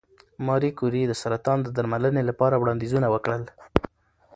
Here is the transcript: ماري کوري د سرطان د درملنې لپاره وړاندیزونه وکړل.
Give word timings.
ماري 0.45 0.71
کوري 0.79 1.01
د 1.07 1.13
سرطان 1.21 1.57
د 1.63 1.67
درملنې 1.77 2.23
لپاره 2.29 2.55
وړاندیزونه 2.61 3.07
وکړل. 3.13 3.43